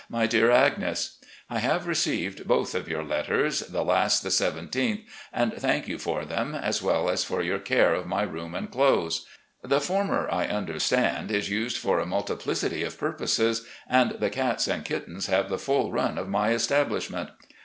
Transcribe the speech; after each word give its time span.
My 0.09 0.25
Dear 0.25 0.49
Agnes: 0.49 1.19
I 1.47 1.59
have 1.59 1.85
received 1.85 2.47
both 2.47 2.73
of 2.73 2.89
your 2.89 3.03
letters, 3.03 3.59
the 3.59 3.83
last 3.83 4.23
the 4.23 4.29
17th, 4.29 5.03
and 5.31 5.53
thank 5.53 5.87
you 5.87 5.99
for 5.99 6.25
them 6.25 6.55
as 6.55 6.81
well 6.81 7.07
as 7.07 7.23
for 7.23 7.43
your 7.43 7.59
care 7.59 7.93
of 7.93 8.07
my 8.07 8.23
room 8.23 8.55
and 8.55 8.71
clothes. 8.71 9.27
The 9.63 9.79
former 9.79 10.27
I 10.31 10.47
under 10.47 10.79
stand 10.79 11.29
is 11.29 11.51
used 11.51 11.77
for 11.77 11.99
a 11.99 12.07
multiplicity 12.07 12.81
of 12.83 12.97
purposes, 12.97 13.63
and 13.87 14.13
the 14.19 14.31
cats 14.31 14.67
and 14.67 14.83
kittens 14.83 15.27
have 15.27 15.49
the 15.49 15.59
full 15.59 15.91
run 15.91 16.17
of 16.17 16.27
my 16.27 16.49
establishment. 16.49 17.29